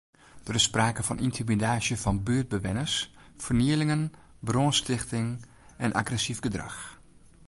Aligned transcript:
Der 0.47 0.55
is 0.59 0.65
sprake 0.69 1.01
fan 1.07 1.23
yntimidaasje 1.25 1.95
fan 2.03 2.17
buertbewenners, 2.27 2.95
fernielingen, 3.45 4.03
brânstichting 4.47 5.29
en 5.85 5.95
agressyf 6.01 6.39
gedrach. 6.45 6.79